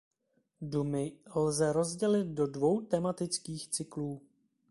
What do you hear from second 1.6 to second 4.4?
rozdělit do dvou tematických cyklů.